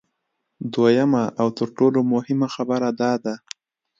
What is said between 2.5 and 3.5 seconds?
خبره دا ده